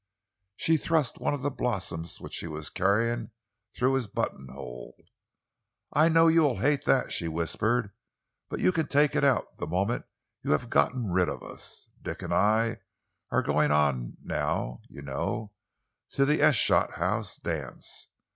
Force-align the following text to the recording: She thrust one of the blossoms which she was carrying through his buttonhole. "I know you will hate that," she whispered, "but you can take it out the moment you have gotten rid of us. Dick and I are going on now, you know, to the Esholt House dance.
She 0.55 0.77
thrust 0.77 1.19
one 1.19 1.35
of 1.35 1.43
the 1.43 1.51
blossoms 1.51 2.19
which 2.19 2.33
she 2.33 2.47
was 2.47 2.71
carrying 2.71 3.29
through 3.77 3.93
his 3.93 4.07
buttonhole. 4.07 4.95
"I 5.93 6.09
know 6.09 6.27
you 6.27 6.41
will 6.41 6.57
hate 6.57 6.85
that," 6.85 7.11
she 7.11 7.27
whispered, 7.27 7.91
"but 8.49 8.59
you 8.59 8.71
can 8.71 8.87
take 8.87 9.15
it 9.15 9.23
out 9.23 9.57
the 9.57 9.67
moment 9.67 10.05
you 10.41 10.53
have 10.53 10.71
gotten 10.71 11.11
rid 11.11 11.29
of 11.29 11.43
us. 11.43 11.85
Dick 12.01 12.23
and 12.23 12.33
I 12.33 12.77
are 13.29 13.43
going 13.43 13.69
on 13.71 14.17
now, 14.23 14.81
you 14.89 15.03
know, 15.03 15.51
to 16.13 16.25
the 16.25 16.39
Esholt 16.41 16.93
House 16.93 17.37
dance. 17.37 18.07